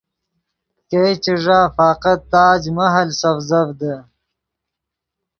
[0.89, 3.93] ګئے چے ݱا فقط تاج محل سڤزڤدے